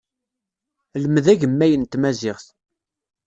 Lmed 1.03 1.25
agemmay 1.33 1.73
n 1.77 1.83
tmaziɣt. 1.85 2.45